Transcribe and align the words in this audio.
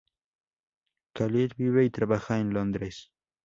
Khalil 1.13 1.53
vive 1.55 1.85
y 1.85 1.91
trabaja 1.91 2.39
en 2.39 2.53
Londres. 2.55 3.11